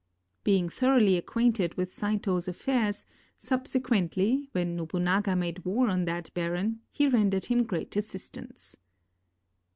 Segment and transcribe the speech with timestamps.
[0.43, 3.05] Being thoroughly acquainted with Saito's affairs,
[3.39, 8.75] subse quently, when Nobunaga made war on that baron, he rendered him great assistance.